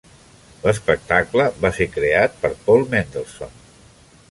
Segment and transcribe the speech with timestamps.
[0.61, 3.57] L'espectacle va ser creat per Paul Mendelson.